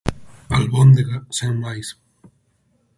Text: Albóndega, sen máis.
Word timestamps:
Albóndega, 0.55 1.17
sen 1.37 1.51
máis. 1.63 1.87